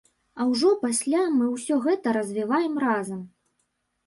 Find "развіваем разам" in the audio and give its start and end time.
2.19-3.21